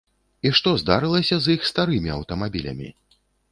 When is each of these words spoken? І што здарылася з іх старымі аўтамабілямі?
І 0.49 0.51
што 0.59 0.73
здарылася 0.83 1.35
з 1.45 1.59
іх 1.59 1.69
старымі 1.73 2.09
аўтамабілямі? 2.17 2.93